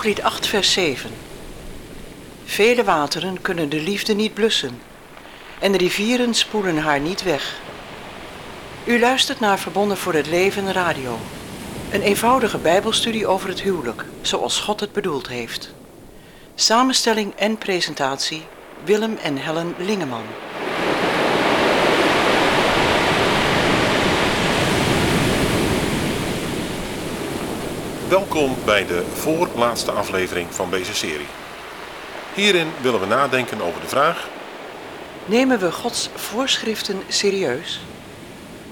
Hooglied 0.00 0.22
8, 0.22 0.46
vers 0.46 0.72
7. 0.72 1.10
Vele 2.44 2.84
wateren 2.84 3.40
kunnen 3.40 3.68
de 3.68 3.80
liefde 3.80 4.14
niet 4.14 4.34
blussen 4.34 4.80
en 5.58 5.72
de 5.72 5.78
rivieren 5.78 6.34
spoelen 6.34 6.78
haar 6.78 7.00
niet 7.00 7.22
weg. 7.22 7.60
U 8.84 9.00
luistert 9.00 9.40
naar 9.40 9.58
Verbonden 9.58 9.96
voor 9.96 10.14
het 10.14 10.26
Leven 10.26 10.72
Radio. 10.72 11.18
Een 11.90 12.02
eenvoudige 12.02 12.58
bijbelstudie 12.58 13.26
over 13.26 13.48
het 13.48 13.60
huwelijk, 13.60 14.04
zoals 14.22 14.60
God 14.60 14.80
het 14.80 14.92
bedoeld 14.92 15.28
heeft. 15.28 15.72
Samenstelling 16.54 17.34
en 17.34 17.58
presentatie 17.58 18.42
Willem 18.84 19.16
en 19.16 19.36
Helen 19.36 19.74
Lingeman. 19.78 20.24
Welkom 28.10 28.56
bij 28.64 28.86
de 28.86 29.06
voorlaatste 29.06 29.90
aflevering 29.90 30.54
van 30.54 30.70
deze 30.70 30.94
serie. 30.94 31.26
Hierin 32.34 32.72
willen 32.82 33.00
we 33.00 33.06
nadenken 33.06 33.60
over 33.60 33.80
de 33.80 33.88
vraag: 33.88 34.28
Nemen 35.24 35.58
we 35.58 35.72
Gods 35.72 36.08
voorschriften 36.14 37.02
serieus? 37.08 37.80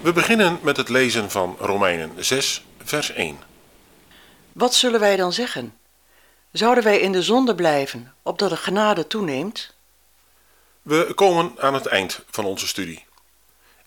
We 0.00 0.12
beginnen 0.12 0.58
met 0.62 0.76
het 0.76 0.88
lezen 0.88 1.30
van 1.30 1.56
Romeinen 1.58 2.12
6, 2.16 2.64
vers 2.84 3.12
1. 3.12 3.38
Wat 4.52 4.74
zullen 4.74 5.00
wij 5.00 5.16
dan 5.16 5.32
zeggen? 5.32 5.74
Zouden 6.52 6.84
wij 6.84 6.98
in 7.00 7.12
de 7.12 7.22
zonde 7.22 7.54
blijven, 7.54 8.14
opdat 8.22 8.50
de 8.50 8.56
genade 8.56 9.06
toeneemt? 9.06 9.74
We 10.82 11.12
komen 11.14 11.52
aan 11.58 11.74
het 11.74 11.86
eind 11.86 12.24
van 12.30 12.44
onze 12.44 12.66
studie. 12.66 13.04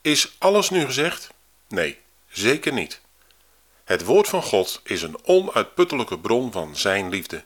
Is 0.02 0.36
alles 0.38 0.70
nu 0.70 0.86
gezegd? 0.86 1.30
Nee, 1.68 1.97
zeker 2.30 2.73
niet. 2.73 3.02
Het 3.92 4.03
woord 4.03 4.28
van 4.28 4.44
God 4.44 4.81
is 4.84 5.02
een 5.02 5.17
onuitputtelijke 5.23 6.20
bron 6.20 6.52
van 6.52 6.75
Zijn 6.75 7.09
liefde. 7.09 7.44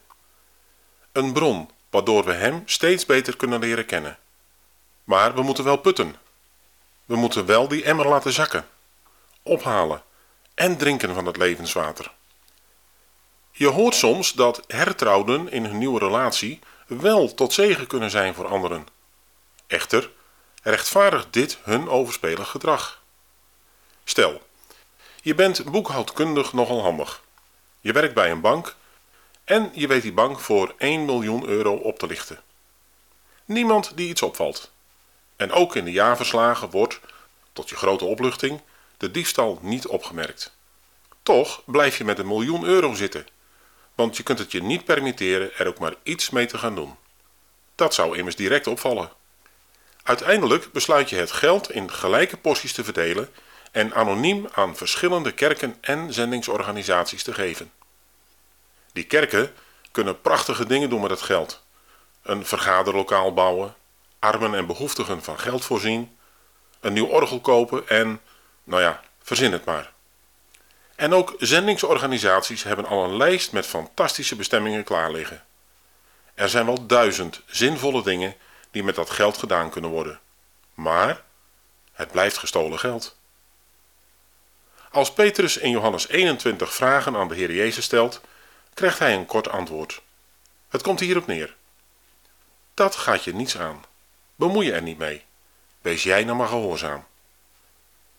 Een 1.11 1.33
bron 1.33 1.69
waardoor 1.89 2.25
we 2.25 2.33
Hem 2.33 2.63
steeds 2.65 3.05
beter 3.05 3.35
kunnen 3.35 3.59
leren 3.59 3.85
kennen. 3.85 4.17
Maar 5.03 5.35
we 5.35 5.41
moeten 5.41 5.63
wel 5.63 5.77
putten. 5.77 6.15
We 7.05 7.15
moeten 7.15 7.45
wel 7.45 7.67
die 7.67 7.83
emmer 7.83 8.07
laten 8.07 8.33
zakken, 8.33 8.67
ophalen 9.43 10.03
en 10.53 10.77
drinken 10.77 11.13
van 11.13 11.25
het 11.25 11.37
levenswater. 11.37 12.11
Je 13.51 13.67
hoort 13.67 13.95
soms 13.95 14.33
dat 14.33 14.63
hertrouwden 14.67 15.51
in 15.51 15.65
hun 15.65 15.77
nieuwe 15.77 15.99
relatie 15.99 16.59
wel 16.87 17.33
tot 17.33 17.53
zegen 17.53 17.87
kunnen 17.87 18.09
zijn 18.09 18.33
voor 18.33 18.47
anderen. 18.47 18.87
Echter, 19.67 20.11
rechtvaardigt 20.63 21.33
dit 21.33 21.57
hun 21.63 21.89
overspelig 21.89 22.49
gedrag. 22.49 23.03
Stel, 24.03 24.41
je 25.25 25.35
bent 25.35 25.71
boekhoudkundig 25.71 26.53
nogal 26.53 26.81
handig. 26.81 27.23
Je 27.79 27.91
werkt 27.91 28.13
bij 28.13 28.31
een 28.31 28.41
bank 28.41 28.75
en 29.43 29.71
je 29.73 29.87
weet 29.87 30.01
die 30.01 30.13
bank 30.13 30.39
voor 30.39 30.73
1 30.77 31.05
miljoen 31.05 31.45
euro 31.47 31.73
op 31.73 31.99
te 31.99 32.07
lichten. 32.07 32.41
Niemand 33.45 33.91
die 33.97 34.09
iets 34.09 34.21
opvalt. 34.21 34.71
En 35.35 35.51
ook 35.51 35.75
in 35.75 35.85
de 35.85 35.91
jaarverslagen 35.91 36.69
wordt, 36.69 36.99
tot 37.53 37.69
je 37.69 37.75
grote 37.75 38.05
opluchting, 38.05 38.61
de 38.97 39.11
diefstal 39.11 39.59
niet 39.61 39.87
opgemerkt. 39.87 40.55
Toch 41.23 41.61
blijf 41.65 41.97
je 41.97 42.03
met 42.03 42.19
een 42.19 42.27
miljoen 42.27 42.63
euro 42.63 42.93
zitten, 42.93 43.27
want 43.95 44.17
je 44.17 44.23
kunt 44.23 44.39
het 44.39 44.51
je 44.51 44.63
niet 44.63 44.85
permitteren 44.85 45.57
er 45.57 45.67
ook 45.67 45.79
maar 45.79 45.95
iets 46.03 46.29
mee 46.29 46.45
te 46.45 46.57
gaan 46.57 46.75
doen. 46.75 46.95
Dat 47.75 47.93
zou 47.93 48.17
immers 48.17 48.35
direct 48.35 48.67
opvallen. 48.67 49.11
Uiteindelijk 50.03 50.71
besluit 50.71 51.09
je 51.09 51.15
het 51.15 51.31
geld 51.31 51.71
in 51.71 51.91
gelijke 51.91 52.37
porties 52.37 52.73
te 52.73 52.83
verdelen 52.83 53.29
en 53.75 53.93
anoniem 53.93 54.47
aan 54.51 54.75
verschillende 54.75 55.31
kerken 55.31 55.77
en 55.81 56.13
zendingsorganisaties 56.13 57.23
te 57.23 57.33
geven. 57.33 57.71
Die 58.93 59.03
kerken 59.03 59.53
kunnen 59.91 60.21
prachtige 60.21 60.65
dingen 60.65 60.89
doen 60.89 61.01
met 61.01 61.09
het 61.09 61.21
geld. 61.21 61.63
Een 62.21 62.45
vergaderlokaal 62.45 63.33
bouwen, 63.33 63.75
armen 64.19 64.55
en 64.55 64.65
behoeftigen 64.65 65.23
van 65.23 65.39
geld 65.39 65.65
voorzien, 65.65 66.17
een 66.79 66.93
nieuw 66.93 67.05
orgel 67.05 67.41
kopen 67.41 67.87
en, 67.87 68.21
nou 68.63 68.81
ja, 68.81 69.01
verzin 69.21 69.51
het 69.51 69.65
maar. 69.65 69.91
En 70.95 71.13
ook 71.13 71.35
zendingsorganisaties 71.39 72.63
hebben 72.63 72.85
al 72.85 73.03
een 73.03 73.17
lijst 73.17 73.51
met 73.51 73.65
fantastische 73.65 74.35
bestemmingen 74.35 74.83
klaar 74.83 75.11
liggen. 75.11 75.43
Er 76.33 76.49
zijn 76.49 76.65
wel 76.65 76.85
duizend 76.85 77.41
zinvolle 77.45 78.03
dingen 78.03 78.35
die 78.71 78.83
met 78.83 78.95
dat 78.95 79.09
geld 79.09 79.37
gedaan 79.37 79.69
kunnen 79.69 79.89
worden. 79.91 80.19
Maar 80.73 81.23
het 81.93 82.11
blijft 82.11 82.37
gestolen 82.37 82.79
geld. 82.79 83.15
Als 84.95 85.13
Petrus 85.13 85.57
in 85.57 85.69
Johannes 85.69 86.07
21 86.07 86.73
vragen 86.73 87.15
aan 87.15 87.27
de 87.27 87.35
Heer 87.35 87.51
Jezus 87.51 87.85
stelt, 87.85 88.21
krijgt 88.73 88.99
hij 88.99 89.13
een 89.13 89.25
kort 89.25 89.49
antwoord. 89.49 90.01
Het 90.69 90.81
komt 90.81 90.99
hierop 90.99 91.27
neer. 91.27 91.55
Dat 92.73 92.95
gaat 92.95 93.23
je 93.23 93.33
niets 93.33 93.57
aan. 93.57 93.85
Bemoei 94.35 94.65
je 94.65 94.73
er 94.73 94.81
niet 94.81 94.97
mee. 94.97 95.23
Wees 95.81 96.03
jij 96.03 96.23
nou 96.23 96.37
maar 96.37 96.47
gehoorzaam. 96.47 97.05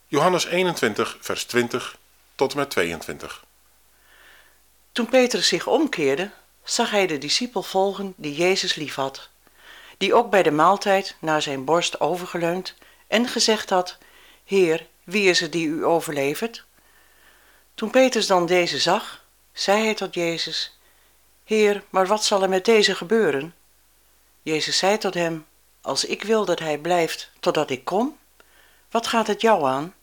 Johannes 0.06 0.44
21, 0.44 1.16
vers 1.20 1.44
20 1.44 1.98
tot 2.34 2.52
en 2.52 2.58
met 2.58 2.70
22. 2.70 3.44
Toen 4.92 5.08
Petrus 5.08 5.48
zich 5.48 5.66
omkeerde, 5.66 6.30
zag 6.64 6.90
hij 6.90 7.06
de 7.06 7.18
discipel 7.18 7.62
volgen 7.62 8.14
die 8.16 8.34
Jezus 8.34 8.74
liefhad, 8.74 9.28
die 9.96 10.14
ook 10.14 10.30
bij 10.30 10.42
de 10.42 10.50
maaltijd 10.50 11.16
naar 11.18 11.42
zijn 11.42 11.64
borst 11.64 12.00
overgeleund 12.00 12.74
en 13.06 13.28
gezegd 13.28 13.70
had: 13.70 13.98
Heer, 14.44 14.86
wie 15.04 15.28
is 15.28 15.40
het 15.40 15.52
die 15.52 15.66
u 15.66 15.84
overlevert? 15.84 16.65
Toen 17.76 17.90
Petrus 17.90 18.26
dan 18.26 18.46
deze 18.46 18.78
zag, 18.78 19.24
zei 19.52 19.84
hij 19.84 19.94
tot 19.94 20.14
Jezus: 20.14 20.78
Heer, 21.44 21.82
maar 21.90 22.06
wat 22.06 22.24
zal 22.24 22.42
er 22.42 22.48
met 22.48 22.64
deze 22.64 22.94
gebeuren? 22.94 23.54
Jezus 24.42 24.78
zei 24.78 24.98
tot 24.98 25.14
hem: 25.14 25.46
Als 25.80 26.04
ik 26.04 26.22
wil 26.22 26.44
dat 26.44 26.58
hij 26.58 26.78
blijft 26.78 27.30
totdat 27.40 27.70
ik 27.70 27.84
kom, 27.84 28.18
wat 28.90 29.06
gaat 29.06 29.26
het 29.26 29.40
jou 29.40 29.64
aan? 29.64 29.94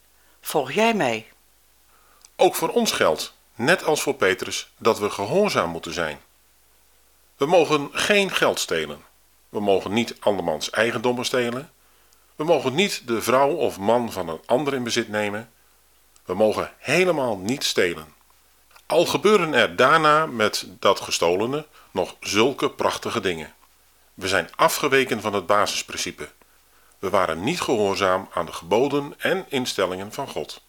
Volg 0.41 0.71
jij 0.71 0.93
mij. 0.93 1.27
Ook 2.35 2.55
voor 2.55 2.69
ons 2.69 2.91
geldt, 2.91 3.33
net 3.55 3.83
als 3.83 4.01
voor 4.01 4.15
Petrus, 4.15 4.71
dat 4.77 4.99
we 4.99 5.09
gehoorzaam 5.09 5.69
moeten 5.69 5.93
zijn. 5.93 6.19
We 7.37 7.45
mogen 7.45 7.89
geen 7.91 8.31
geld 8.31 8.59
stelen. 8.59 9.01
We 9.49 9.59
mogen 9.59 9.93
niet 9.93 10.15
andermans 10.19 10.69
eigendommen 10.69 11.25
stelen. 11.25 11.71
We 12.35 12.43
mogen 12.43 12.75
niet 12.75 13.07
de 13.07 13.21
vrouw 13.21 13.51
of 13.51 13.79
man 13.79 14.11
van 14.11 14.29
een 14.29 14.41
ander 14.45 14.73
in 14.73 14.83
bezit 14.83 15.09
nemen. 15.09 15.52
We 16.25 16.33
mogen 16.33 16.71
helemaal 16.77 17.37
niet 17.37 17.63
stelen. 17.63 18.13
Al 18.85 19.05
gebeuren 19.05 19.53
er 19.53 19.75
daarna 19.75 20.25
met 20.25 20.65
dat 20.79 20.99
gestolene 20.99 21.65
nog 21.91 22.15
zulke 22.19 22.69
prachtige 22.69 23.19
dingen. 23.19 23.53
We 24.13 24.27
zijn 24.27 24.49
afgeweken 24.55 25.21
van 25.21 25.33
het 25.33 25.45
basisprincipe. 25.45 26.29
We 26.99 27.09
waren 27.09 27.43
niet 27.43 27.61
gehoorzaam 27.61 28.29
aan 28.33 28.45
de 28.45 28.53
geboden 28.53 29.13
en 29.17 29.45
instellingen 29.49 30.13
van 30.13 30.27
God. 30.27 30.61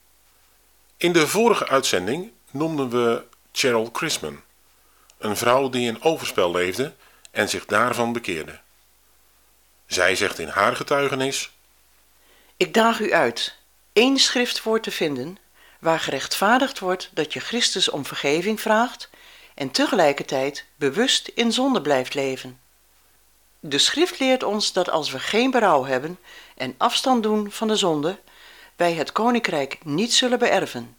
In 0.97 1.13
de 1.13 1.29
vorige 1.29 1.69
uitzending 1.69 2.33
noemden 2.51 2.89
we 2.89 3.25
Cheryl 3.53 3.91
Chrisman, 3.93 4.41
een 5.19 5.37
vrouw 5.37 5.69
die 5.69 5.87
in 5.87 6.03
overspel 6.03 6.51
leefde 6.51 6.95
en 7.31 7.49
zich 7.49 7.65
daarvan 7.65 8.13
bekeerde. 8.13 8.61
Zij 9.87 10.17
zegt 10.17 10.39
in 10.39 10.49
haar 10.49 10.77
getuigenis: 10.77 11.53
Ik 12.57 12.75
daag 12.75 13.01
u 13.01 13.13
uit 13.13 13.57
één 13.93 14.19
schriftwoord 14.19 14.83
te 14.83 14.91
vinden 14.91 15.39
waar 15.85 16.01
gerechtvaardigd 16.01 16.79
wordt 16.79 17.11
dat 17.13 17.33
je 17.33 17.41
Christus 17.41 17.89
om 17.91 18.05
vergeving 18.05 18.61
vraagt 18.61 19.11
en 19.55 19.71
tegelijkertijd 19.71 20.65
bewust 20.77 21.29
in 21.29 21.53
zonde 21.53 21.83
blijft 21.83 22.15
leven. 22.15 22.61
De 23.61 23.79
schrift 23.79 24.19
leert 24.19 24.43
ons 24.43 24.73
dat 24.73 24.91
als 24.91 25.11
we 25.11 25.19
geen 25.19 25.51
berouw 25.51 25.85
hebben 25.85 26.19
en 26.57 26.75
afstand 26.79 27.23
doen 27.23 27.51
van 27.51 27.69
de 27.69 27.77
zonde, 27.77 28.19
wij 28.77 28.93
het 28.93 29.13
koninkrijk 29.13 29.79
niet 29.85 30.15
zullen 30.15 30.39
beërven. 30.39 30.97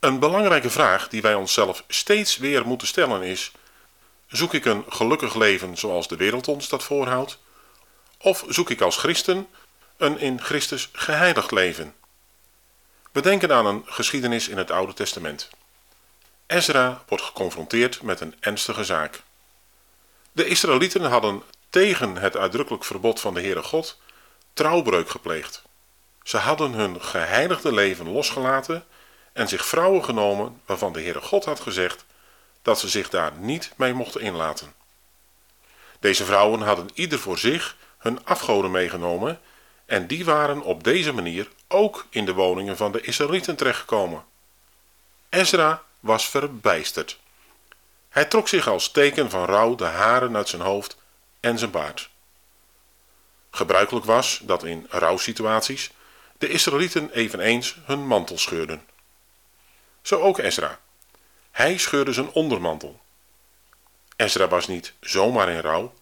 Een 0.00 0.18
belangrijke 0.18 0.70
vraag 0.70 1.08
die 1.08 1.22
wij 1.22 1.34
onszelf 1.34 1.84
steeds 1.88 2.36
weer 2.36 2.66
moeten 2.66 2.86
stellen 2.86 3.22
is: 3.22 3.52
zoek 4.26 4.54
ik 4.54 4.64
een 4.64 4.84
gelukkig 4.88 5.34
leven 5.34 5.76
zoals 5.76 6.08
de 6.08 6.16
wereld 6.16 6.48
ons 6.48 6.68
dat 6.68 6.82
voorhoudt? 6.82 7.38
Of 8.18 8.44
zoek 8.48 8.70
ik 8.70 8.80
als 8.80 8.96
christen 8.96 9.46
een 9.96 10.18
in 10.18 10.40
Christus 10.40 10.88
geheiligd 10.92 11.50
leven? 11.50 11.94
We 13.14 13.20
denken 13.20 13.52
aan 13.52 13.66
een 13.66 13.82
geschiedenis 13.86 14.48
in 14.48 14.58
het 14.58 14.70
Oude 14.70 14.92
Testament. 14.92 15.50
Ezra 16.46 17.02
wordt 17.08 17.24
geconfronteerd 17.24 18.02
met 18.02 18.20
een 18.20 18.34
ernstige 18.40 18.84
zaak. 18.84 19.22
De 20.32 20.46
Israëlieten 20.46 21.02
hadden 21.02 21.42
tegen 21.70 22.16
het 22.16 22.36
uitdrukkelijk 22.36 22.84
verbod 22.84 23.20
van 23.20 23.34
de 23.34 23.40
Heere 23.40 23.62
God 23.62 23.98
trouwbreuk 24.52 25.10
gepleegd. 25.10 25.62
Ze 26.22 26.36
hadden 26.36 26.72
hun 26.72 27.02
geheiligde 27.02 27.72
leven 27.72 28.08
losgelaten 28.08 28.84
en 29.32 29.48
zich 29.48 29.66
vrouwen 29.66 30.04
genomen 30.04 30.60
waarvan 30.66 30.92
de 30.92 31.00
Heere 31.00 31.20
God 31.20 31.44
had 31.44 31.60
gezegd 31.60 32.04
dat 32.62 32.80
ze 32.80 32.88
zich 32.88 33.08
daar 33.08 33.32
niet 33.38 33.72
mee 33.76 33.92
mochten 33.92 34.20
inlaten. 34.20 34.74
Deze 36.00 36.24
vrouwen 36.24 36.60
hadden 36.60 36.90
ieder 36.94 37.18
voor 37.18 37.38
zich 37.38 37.76
hun 37.98 38.24
afgoden 38.24 38.70
meegenomen 38.70 39.40
en 39.94 40.06
die 40.06 40.24
waren 40.24 40.62
op 40.62 40.84
deze 40.84 41.12
manier 41.12 41.48
ook 41.68 42.06
in 42.10 42.24
de 42.24 42.32
woningen 42.32 42.76
van 42.76 42.92
de 42.92 43.00
Israëlieten 43.00 43.56
terechtgekomen. 43.56 44.24
Ezra 45.28 45.82
was 46.00 46.28
verbijsterd. 46.28 47.18
Hij 48.08 48.24
trok 48.24 48.48
zich 48.48 48.68
als 48.68 48.90
teken 48.90 49.30
van 49.30 49.44
rouw 49.44 49.74
de 49.74 49.84
haren 49.84 50.36
uit 50.36 50.48
zijn 50.48 50.62
hoofd 50.62 50.96
en 51.40 51.58
zijn 51.58 51.70
baard. 51.70 52.10
Gebruikelijk 53.50 54.04
was 54.04 54.40
dat 54.42 54.64
in 54.64 54.86
rouwsituaties 54.88 55.90
de 56.38 56.48
Israëlieten 56.48 57.10
eveneens 57.10 57.76
hun 57.84 58.06
mantel 58.06 58.38
scheurden. 58.38 58.86
Zo 60.02 60.20
ook 60.20 60.38
Ezra. 60.38 60.80
Hij 61.50 61.78
scheurde 61.78 62.12
zijn 62.12 62.30
ondermantel. 62.30 63.00
Ezra 64.16 64.48
was 64.48 64.66
niet 64.66 64.92
zomaar 65.00 65.48
in 65.48 65.60
rouw, 65.60 65.94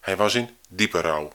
hij 0.00 0.16
was 0.16 0.34
in 0.34 0.56
diepe 0.68 1.00
rouw. 1.00 1.32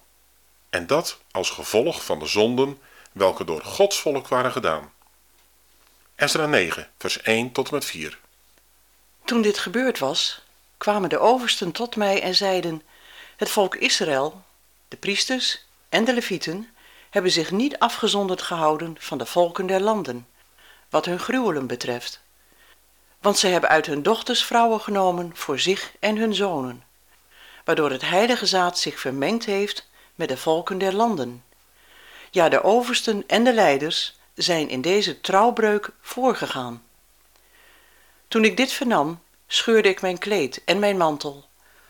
En 0.69 0.87
dat 0.87 1.19
als 1.31 1.49
gevolg 1.49 2.05
van 2.05 2.19
de 2.19 2.25
zonden 2.25 2.81
welke 3.11 3.43
door 3.43 3.61
Gods 3.61 3.99
volk 3.99 4.27
waren 4.27 4.51
gedaan. 4.51 4.93
Ezra 6.15 6.45
9, 6.45 6.89
vers 6.97 7.21
1 7.21 7.51
tot 7.51 7.67
en 7.67 7.73
met 7.73 7.85
4. 7.85 8.19
Toen 9.25 9.41
dit 9.41 9.57
gebeurd 9.57 9.99
was, 9.99 10.41
kwamen 10.77 11.09
de 11.09 11.19
oversten 11.19 11.71
tot 11.71 11.95
mij 11.95 12.21
en 12.21 12.35
zeiden: 12.35 12.81
Het 13.35 13.49
volk 13.49 13.75
Israël, 13.75 14.43
de 14.87 14.97
priesters 14.97 15.65
en 15.89 16.05
de 16.05 16.13
levieten, 16.13 16.69
hebben 17.09 17.31
zich 17.31 17.51
niet 17.51 17.79
afgezonderd 17.79 18.41
gehouden 18.41 18.95
van 18.99 19.17
de 19.17 19.25
volken 19.25 19.67
der 19.67 19.81
landen, 19.81 20.27
wat 20.89 21.05
hun 21.05 21.19
gruwelen 21.19 21.67
betreft. 21.67 22.21
Want 23.21 23.37
zij 23.37 23.51
hebben 23.51 23.69
uit 23.69 23.85
hun 23.85 24.03
dochters 24.03 24.43
vrouwen 24.43 24.81
genomen 24.81 25.31
voor 25.35 25.59
zich 25.59 25.91
en 25.99 26.17
hun 26.17 26.33
zonen, 26.33 26.83
waardoor 27.63 27.91
het 27.91 28.01
heilige 28.01 28.45
zaad 28.45 28.79
zich 28.79 28.99
vermengd 28.99 29.45
heeft 29.45 29.88
met 30.19 30.29
de 30.29 30.37
volken 30.37 30.77
der 30.77 30.93
landen. 30.93 31.43
Ja, 32.31 32.49
de 32.49 32.63
oversten 32.63 33.23
en 33.27 33.43
de 33.43 33.53
leiders 33.53 34.19
zijn 34.33 34.69
in 34.69 34.81
deze 34.81 35.21
trouwbreuk 35.21 35.89
voorgegaan. 36.01 36.83
Toen 38.27 38.43
ik 38.43 38.57
dit 38.57 38.71
vernam, 38.71 39.19
scheurde 39.47 39.89
ik 39.89 40.01
mijn 40.01 40.17
kleed 40.17 40.63
en 40.65 40.79
mijn 40.79 40.97
mantel, 40.97 41.45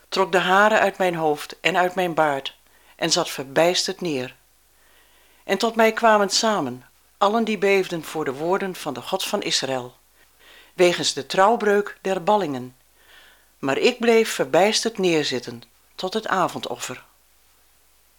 trok 0.08 0.32
de 0.32 0.38
haren 0.38 0.80
uit 0.80 0.98
mijn 0.98 1.14
hoofd 1.14 1.60
en 1.60 1.76
uit 1.76 1.94
mijn 1.94 2.14
baard 2.14 2.56
en 2.96 3.10
zat 3.10 3.30
verbijsterd 3.30 4.00
neer. 4.00 4.36
En 5.44 5.58
tot 5.58 5.74
mij 5.74 5.92
kwamen 5.92 6.30
samen 6.30 6.84
allen 7.18 7.44
die 7.44 7.58
beefden 7.58 8.04
voor 8.04 8.24
de 8.24 8.32
woorden 8.32 8.74
van 8.74 8.94
de 8.94 9.02
God 9.02 9.24
van 9.24 9.42
Israël, 9.42 9.96
wegens 10.74 11.12
de 11.12 11.26
trouwbreuk 11.26 11.98
der 12.00 12.22
ballingen. 12.22 12.76
Maar 13.58 13.78
ik 13.78 13.98
bleef 13.98 14.30
verbijsterd 14.30 14.98
neerzitten 14.98 15.62
tot 15.94 16.14
het 16.14 16.26
avondoffer. 16.26 17.08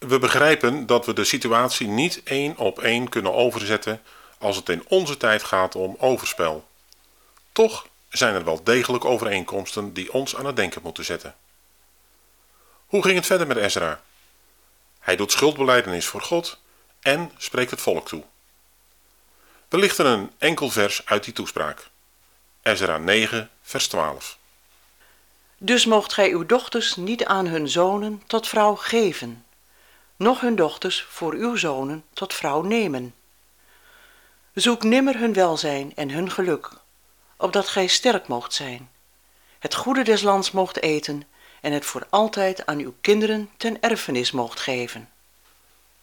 We 0.08 0.20
begrijpen 0.20 0.86
dat 0.86 1.06
we 1.06 1.14
de 1.14 1.24
situatie 1.24 1.88
niet 1.88 2.22
één 2.24 2.58
op 2.58 2.80
één 2.80 3.10
kunnen 3.10 3.34
overzetten 3.34 4.02
als 4.38 4.56
het 4.56 4.70
in 4.70 4.84
onze 4.88 5.18
tijd 5.18 5.44
gaat 5.44 5.76
om 5.76 5.96
overspel. 6.00 6.68
Toch 7.52 7.88
zijn 8.10 8.36
er 8.36 8.44
wel 8.44 8.64
degelijk 8.64 9.06
overeenkomsten 9.06 9.94
die 9.94 10.14
ons 10.14 10.36
aan 10.36 10.46
het 10.46 10.56
denken 10.56 10.82
moeten 10.82 11.06
zetten. 11.06 11.36
Hoe 12.86 13.04
ging 13.04 13.16
het 13.16 13.26
verder 13.26 13.48
met 13.48 13.58
Ezra? 13.58 14.02
Hij 15.00 15.16
doet 15.16 15.32
schuldbeleidenis 15.32 16.06
voor 16.06 16.22
God 16.22 16.60
en 17.00 17.32
spreekt 17.38 17.72
het 17.72 17.82
volk 17.82 18.08
toe. 18.08 18.24
We 19.68 19.78
lichten 19.78 20.06
een 20.06 20.32
enkel 20.38 20.70
vers 20.70 21.06
uit 21.06 21.24
die 21.24 21.34
toespraak. 21.34 21.90
Ezra 22.62 22.98
9, 22.98 23.50
vers 23.62 23.88
12. 23.88 24.38
Dus 25.58 25.86
moogt 25.86 26.14
gij 26.14 26.30
uw 26.30 26.46
dochters 26.46 26.96
niet 26.96 27.26
aan 27.26 27.48
hun 27.48 27.70
zonen 27.70 28.24
tot 28.28 28.48
vrouw 28.48 28.76
geven, 28.76 29.46
noch 30.22 30.42
hun 30.42 30.56
dochters 30.56 31.06
voor 31.10 31.34
uw 31.34 31.56
zonen 31.56 32.04
tot 32.14 32.34
vrouw 32.34 32.62
nemen. 32.62 33.16
Zoek 34.54 34.84
nimmer 34.84 35.20
hun 35.20 35.34
welzijn 35.34 35.92
en 35.96 36.10
hun 36.10 36.32
geluk, 36.32 36.70
opdat 37.38 37.68
gij 37.68 37.88
sterk 37.88 38.28
moogt 38.28 38.54
zijn, 38.54 38.90
het 39.60 39.76
goede 39.76 40.04
des 40.04 40.22
lands 40.22 40.52
moogt 40.52 40.82
eten 40.82 41.24
en 41.62 41.72
het 41.72 41.86
voor 41.86 42.08
altijd 42.10 42.66
aan 42.66 42.78
uw 42.78 42.94
kinderen 43.02 43.50
ten 43.58 43.82
erfenis 43.82 44.32
moogt 44.32 44.60
geven. 44.60 45.10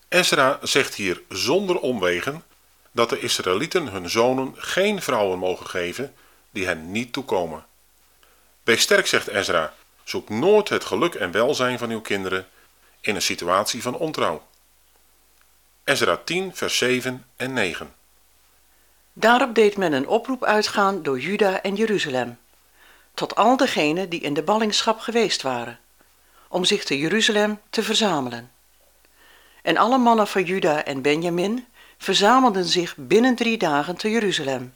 Ezra 0.09 0.59
zegt 0.63 0.95
hier 0.95 1.23
zonder 1.29 1.79
omwegen 1.81 2.43
dat 2.93 3.11
de 3.11 3.21
Israëlieten 3.21 3.89
hun 3.89 4.11
zonen 4.11 4.55
geen 4.57 5.03
vrouwen 5.03 5.39
mogen 5.39 5.67
geven 5.67 6.15
die 6.51 6.67
hen 6.67 6.91
niet 6.91 7.13
toekomen. 7.13 7.67
Wees 8.63 8.83
sterk, 8.83 9.07
zegt 9.07 9.29
Ezra, 9.29 9.75
zoek 10.05 10.29
nooit 10.29 10.69
het 10.69 10.85
geluk 10.85 11.15
en 11.15 11.31
welzijn 11.31 11.79
van 11.79 11.91
uw 11.91 12.01
kinderen 12.01 12.49
in 13.09 13.15
een 13.15 13.23
situatie 13.23 13.83
van 13.83 13.97
ontrouw. 13.97 14.43
Ezra 15.85 16.17
10, 16.17 16.55
vers 16.55 16.79
7 16.79 17.25
en 17.37 17.53
9. 17.53 17.95
Daarop 19.13 19.55
deed 19.55 19.77
men 19.77 19.93
een 19.93 20.09
oproep 20.09 20.45
uitgaan 20.45 21.03
door 21.03 21.21
Juda 21.21 21.63
en 21.63 21.75
Jeruzalem, 21.75 22.39
tot 23.15 23.35
al 23.35 23.57
degenen 23.57 24.09
die 24.09 24.21
in 24.21 24.35
de 24.35 24.43
ballingschap 24.43 24.99
geweest 24.99 25.43
waren, 25.43 25.79
om 26.49 26.65
zich 26.65 26.85
te 26.85 26.99
Jeruzalem 26.99 27.61
te 27.71 27.83
verzamelen. 27.83 28.51
En 29.63 29.77
alle 29.77 29.99
mannen 29.99 30.27
van 30.27 30.45
Juda 30.45 30.85
en 30.85 31.03
Benjamin 31.03 31.67
verzamelden 31.99 32.65
zich 32.65 32.97
binnen 32.97 33.35
drie 33.35 33.59
dagen 33.59 33.97
te 33.97 34.11
Jeruzalem, 34.11 34.75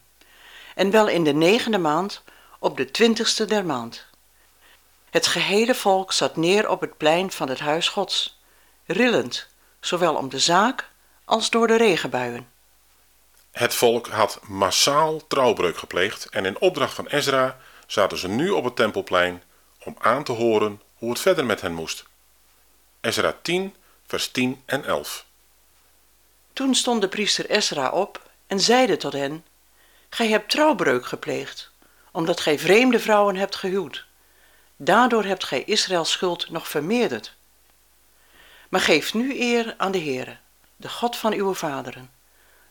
en 0.74 0.90
wel 0.90 1.08
in 1.08 1.24
de 1.24 1.34
negende 1.34 1.78
maand, 1.78 2.22
op 2.58 2.76
de 2.76 2.90
twintigste 2.90 3.44
der 3.44 3.64
maand. 3.64 4.10
Het 5.12 5.26
gehele 5.26 5.74
volk 5.74 6.12
zat 6.12 6.36
neer 6.36 6.68
op 6.68 6.80
het 6.80 6.96
plein 6.96 7.30
van 7.30 7.48
het 7.48 7.58
huis 7.58 7.88
Gods, 7.88 8.40
rillend, 8.86 9.46
zowel 9.80 10.14
om 10.14 10.28
de 10.28 10.38
zaak 10.38 10.90
als 11.24 11.50
door 11.50 11.66
de 11.66 11.76
regenbuien. 11.76 12.48
Het 13.50 13.74
volk 13.74 14.06
had 14.06 14.40
massaal 14.42 15.26
trouwbreuk 15.26 15.76
gepleegd 15.76 16.28
en 16.28 16.44
in 16.44 16.60
opdracht 16.60 16.94
van 16.94 17.06
Ezra 17.06 17.58
zaten 17.86 18.18
ze 18.18 18.28
nu 18.28 18.50
op 18.50 18.64
het 18.64 18.76
tempelplein 18.76 19.42
om 19.84 19.96
aan 19.98 20.24
te 20.24 20.32
horen 20.32 20.80
hoe 20.94 21.10
het 21.10 21.20
verder 21.20 21.44
met 21.44 21.60
hen 21.60 21.74
moest. 21.74 22.04
Ezra 23.00 23.34
10, 23.42 23.74
vers 24.06 24.30
10 24.30 24.62
en 24.64 24.84
11. 24.84 25.24
Toen 26.52 26.74
stond 26.74 27.00
de 27.00 27.08
priester 27.08 27.50
Ezra 27.50 27.90
op 27.90 28.30
en 28.46 28.60
zeide 28.60 28.96
tot 28.96 29.12
hen: 29.12 29.44
Gij 30.08 30.28
hebt 30.28 30.50
trouwbreuk 30.50 31.06
gepleegd, 31.06 31.70
omdat 32.12 32.40
gij 32.40 32.58
vreemde 32.58 33.00
vrouwen 33.00 33.36
hebt 33.36 33.56
gehuwd. 33.56 34.10
Daardoor 34.84 35.24
hebt 35.24 35.44
gij 35.44 35.64
Israëls 35.64 36.10
schuld 36.10 36.50
nog 36.50 36.68
vermeerderd. 36.68 37.34
Maar 38.68 38.80
geef 38.80 39.14
nu 39.14 39.40
eer 39.40 39.74
aan 39.76 39.92
de 39.92 39.98
Heere, 39.98 40.36
de 40.76 40.88
God 40.88 41.16
van 41.16 41.32
uw 41.32 41.54
vaderen. 41.54 42.10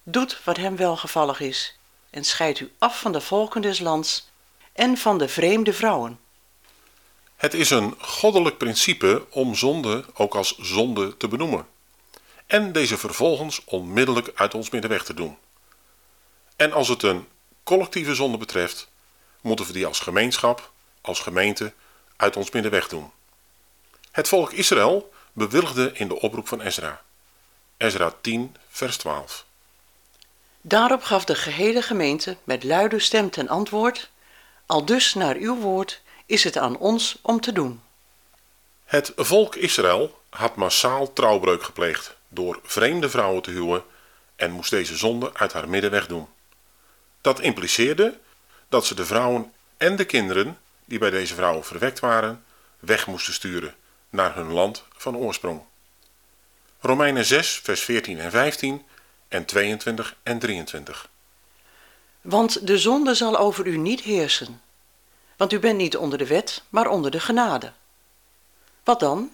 Doet 0.04 0.44
wat 0.44 0.58
hem 0.58 0.76
welgevallig 0.76 1.40
is 1.40 1.78
en 2.10 2.24
scheidt 2.24 2.60
u 2.60 2.72
af 2.78 3.00
van 3.00 3.12
de 3.12 3.22
volken 3.22 3.62
des 3.62 3.80
lands 3.80 4.30
en 4.74 4.98
van 4.98 5.18
de 5.18 5.28
vreemde 5.28 5.74
vrouwen. 5.74 6.20
Het 7.36 7.54
is 7.54 7.70
een 7.70 7.96
goddelijk 8.00 8.58
principe 8.58 9.26
om 9.30 9.56
zonde 9.56 10.06
ook 10.14 10.36
als 10.36 10.58
zonde 10.58 11.18
te 11.18 11.28
benoemen 11.28 11.68
en 12.48 12.72
deze 12.72 12.98
vervolgens 12.98 13.62
onmiddellijk 13.66 14.32
uit 14.36 14.54
ons 14.54 14.70
midden 14.70 14.90
weg 14.90 15.04
te 15.04 15.14
doen. 15.14 15.38
En 16.56 16.72
als 16.72 16.88
het 16.88 17.04
een 17.04 17.28
collectieve 17.64 18.16
zonde 18.16 18.38
betreft, 18.38 18.90
moeten 19.42 19.66
we 19.66 19.74
die 19.74 19.86
als 19.86 20.00
gemeenschap, 20.00 20.72
als 21.02 21.20
gemeente, 21.20 21.74
uit 22.22 22.38
ons 22.38 22.52
midden 22.52 22.72
weg 22.72 22.88
doen. 22.88 23.12
Het 24.12 24.28
volk 24.28 24.52
Israël 24.52 25.14
bewilligde 25.34 25.92
in 25.94 26.08
de 26.08 26.20
oproep 26.20 26.48
van 26.48 26.62
Ezra. 26.62 27.02
Ezra 27.78 28.14
10, 28.22 28.56
vers 28.70 28.98
12. 28.98 29.46
Daarop 30.62 31.04
gaf 31.04 31.26
de 31.26 31.36
gehele 31.36 31.82
gemeente 31.82 32.38
met 32.44 32.64
luide 32.64 33.00
stem 33.00 33.30
ten 33.30 33.48
antwoord: 33.48 34.10
Al 34.66 34.86
dus 34.86 35.14
naar 35.14 35.36
uw 35.36 35.56
woord 35.56 36.02
is 36.26 36.44
het 36.44 36.58
aan 36.58 36.78
ons 36.78 37.18
om 37.22 37.42
te 37.42 37.52
doen. 37.52 37.82
Het 38.86 39.12
volk 39.16 39.56
Israël 39.56 40.22
had 40.30 40.56
massaal 40.56 41.14
trouwbreuk 41.14 41.64
gepleegd 41.64 42.16
door 42.28 42.60
vreemde 42.64 43.10
vrouwen 43.10 43.42
te 43.42 43.52
huwen 43.52 43.84
en 44.36 44.52
moest 44.52 44.70
deze 44.70 44.98
zonde 44.98 45.34
uit 45.34 45.54
haar 45.54 45.70
midden 45.70 45.92
wegdoen. 45.92 46.28
Dat 47.22 47.40
impliceerde 47.40 48.20
dat 48.70 48.86
ze 48.86 48.96
de 48.96 49.06
vrouwen 49.06 49.54
en 49.78 49.96
de 49.96 50.06
kinderen 50.06 50.58
die 50.86 51.00
bij 51.00 51.10
deze 51.10 51.36
vrouwen 51.36 51.66
verwekt 51.66 52.00
waren, 52.00 52.44
weg 52.80 53.08
moesten 53.08 53.34
sturen 53.34 53.76
naar 54.10 54.36
hun 54.36 54.52
land 54.52 54.84
van 54.98 55.16
oorsprong. 55.16 55.62
Romeinen 56.80 57.26
6, 57.26 57.60
vers 57.64 57.82
14 57.82 58.20
en 58.20 58.32
15 58.32 58.86
en 59.28 59.46
22 59.46 60.16
en 60.24 60.40
23. 60.40 61.10
Want 62.22 62.68
de 62.68 62.78
zonde 62.78 63.14
zal 63.14 63.38
over 63.38 63.68
u 63.68 63.78
niet 63.78 64.02
heersen, 64.02 64.62
want 65.38 65.54
u 65.54 65.60
bent 65.60 65.78
niet 65.78 65.98
onder 65.98 66.18
de 66.18 66.28
wet, 66.28 66.64
maar 66.70 66.88
onder 66.88 67.12
de 67.12 67.20
genade. 67.20 67.72
Wat 68.84 69.00
dan? 69.00 69.32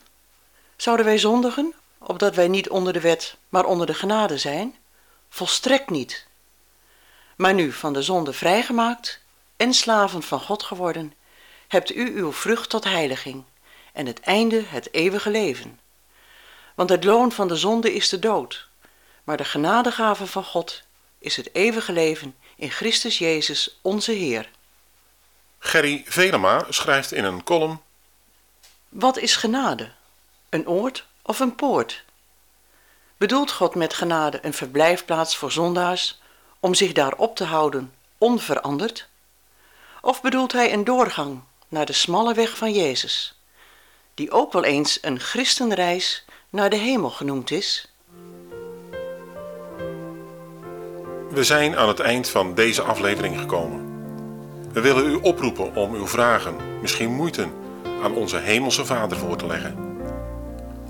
Zouden 0.75 1.05
wij 1.05 1.17
zondigen, 1.17 1.73
opdat 1.97 2.35
wij 2.35 2.47
niet 2.47 2.69
onder 2.69 2.93
de 2.93 3.01
wet, 3.01 3.37
maar 3.49 3.65
onder 3.65 3.87
de 3.87 3.93
genade 3.93 4.37
zijn? 4.37 4.75
Volstrekt 5.29 5.89
niet. 5.89 6.25
Maar 7.35 7.53
nu 7.53 7.71
van 7.71 7.93
de 7.93 8.01
zonde 8.01 8.33
vrijgemaakt 8.33 9.21
en 9.57 9.73
slaven 9.73 10.23
van 10.23 10.39
God 10.39 10.63
geworden, 10.63 11.13
hebt 11.67 11.95
u 11.95 12.17
uw 12.17 12.31
vrucht 12.31 12.69
tot 12.69 12.83
heiliging 12.83 13.43
en 13.93 14.05
het 14.05 14.19
einde 14.19 14.63
het 14.67 14.93
eeuwige 14.93 15.29
leven. 15.29 15.79
Want 16.75 16.89
het 16.89 17.03
loon 17.03 17.31
van 17.31 17.47
de 17.47 17.55
zonde 17.55 17.93
is 17.93 18.09
de 18.09 18.19
dood, 18.19 18.67
maar 19.23 19.37
de 19.37 19.45
genadegave 19.45 20.27
van 20.27 20.43
God 20.43 20.83
is 21.19 21.35
het 21.35 21.55
eeuwige 21.55 21.91
leven 21.91 22.35
in 22.55 22.71
Christus 22.71 23.17
Jezus 23.17 23.77
onze 23.81 24.11
Heer. 24.11 24.49
Gerry 25.59 26.03
Velema 26.05 26.65
schrijft 26.69 27.11
in 27.11 27.23
een 27.23 27.43
column 27.43 27.81
Wat 28.89 29.17
is 29.17 29.35
genade? 29.35 29.91
Een 30.49 30.67
oord 30.67 31.05
of 31.21 31.39
een 31.39 31.55
poort? 31.55 32.03
Bedoelt 33.17 33.51
God 33.51 33.75
met 33.75 33.93
genade 33.93 34.39
een 34.41 34.53
verblijfplaats 34.53 35.37
voor 35.37 35.51
zondaars 35.51 36.19
om 36.59 36.73
zich 36.73 36.91
daar 36.91 37.13
op 37.13 37.35
te 37.35 37.43
houden 37.43 37.93
onveranderd? 38.17 39.07
Of 40.01 40.21
bedoelt 40.21 40.51
hij 40.51 40.73
een 40.73 40.83
doorgang 40.83 41.41
naar 41.67 41.85
de 41.85 41.93
smalle 41.93 42.33
weg 42.33 42.57
van 42.57 42.73
Jezus, 42.73 43.39
die 44.13 44.31
ook 44.31 44.53
wel 44.53 44.63
eens 44.63 44.97
een 45.01 45.19
christenreis 45.19 46.25
naar 46.49 46.69
de 46.69 46.75
hemel 46.75 47.09
genoemd 47.09 47.51
is? 47.51 47.87
We 51.29 51.43
zijn 51.43 51.77
aan 51.77 51.87
het 51.87 51.99
eind 51.99 52.29
van 52.29 52.55
deze 52.55 52.81
aflevering 52.81 53.39
gekomen. 53.39 53.85
We 54.71 54.81
willen 54.81 55.05
u 55.05 55.13
oproepen 55.13 55.75
om 55.75 55.93
uw 55.93 56.07
vragen, 56.07 56.55
misschien 56.81 57.13
moeite, 57.13 57.47
aan 58.03 58.13
onze 58.13 58.37
Hemelse 58.37 58.85
Vader 58.85 59.17
voor 59.17 59.37
te 59.37 59.47
leggen. 59.47 59.99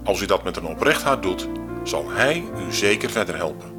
Als 0.04 0.22
u 0.22 0.26
dat 0.26 0.44
met 0.44 0.58
een 0.58 0.66
oprecht 0.66 1.02
hart 1.02 1.24
doet, 1.24 1.48
zal 1.84 2.10
Hij 2.10 2.44
u 2.58 2.74
zeker 2.74 3.10
verder 3.10 3.36
helpen. 3.36 3.77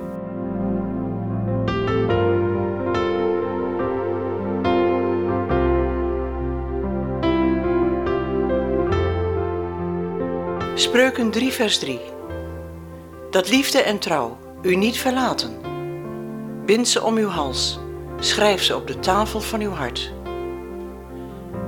Spreuken 10.78 11.30
3, 11.30 11.52
vers 11.52 11.78
3. 11.78 12.00
Dat 13.30 13.48
liefde 13.48 13.82
en 13.82 13.98
trouw 13.98 14.38
u 14.62 14.76
niet 14.76 14.98
verlaten. 14.98 15.60
Bind 16.66 16.88
ze 16.88 17.02
om 17.02 17.16
uw 17.16 17.28
hals, 17.28 17.78
schrijf 18.18 18.62
ze 18.62 18.76
op 18.76 18.86
de 18.86 18.98
tafel 18.98 19.40
van 19.40 19.60
uw 19.60 19.70
hart. 19.70 20.12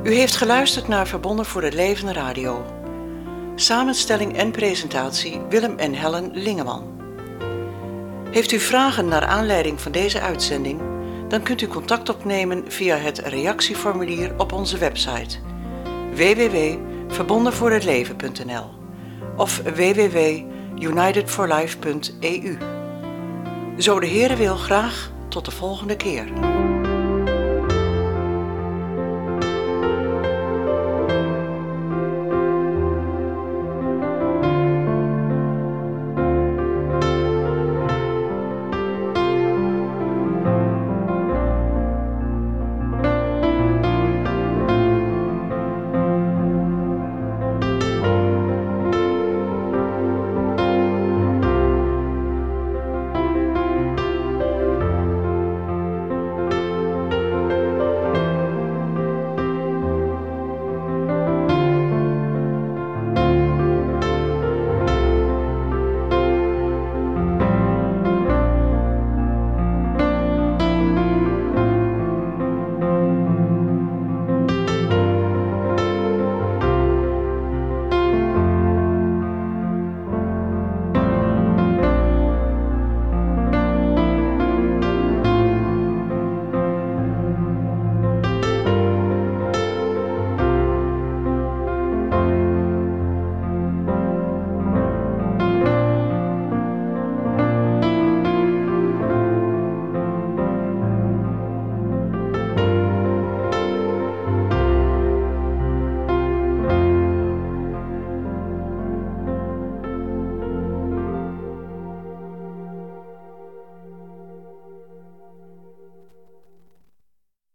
U 0.02 0.14
heeft 0.14 0.36
geluisterd 0.36 0.88
naar 0.88 1.06
Verbonden 1.06 1.46
voor 1.46 1.62
het 1.62 1.74
Leven 1.74 2.12
Radio. 2.12 2.64
Samenstelling 3.54 4.36
en 4.36 4.50
presentatie 4.50 5.40
Willem 5.48 5.78
en 5.78 5.92
Helen 5.92 6.30
Lingeman. 6.32 7.00
Heeft 8.30 8.52
u 8.52 8.58
vragen 8.58 9.08
naar 9.08 9.24
aanleiding 9.24 9.80
van 9.80 9.92
deze 9.92 10.20
uitzending? 10.20 10.80
Dan 11.28 11.42
kunt 11.42 11.60
u 11.60 11.66
contact 11.66 12.08
opnemen 12.08 12.64
via 12.68 12.96
het 12.96 13.18
reactieformulier 13.18 14.34
op 14.36 14.52
onze 14.52 14.78
website 14.78 15.38
www.verbondenvoorhetleven.nl 16.14 18.79
of 19.36 19.62
www.unitedforlife.eu. 19.62 22.56
Zo 23.76 24.00
de 24.00 24.06
Heere 24.06 24.36
wil 24.36 24.56
graag 24.56 25.10
tot 25.28 25.44
de 25.44 25.50
volgende 25.50 25.96
keer. 25.96 26.28